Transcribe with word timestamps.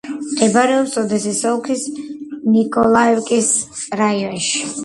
მდებარეობს 0.27 0.95
ოდესის 1.01 1.41
ოლქის 1.51 1.83
ნიკოლაევკის 2.57 3.55
რაიონში. 4.03 4.69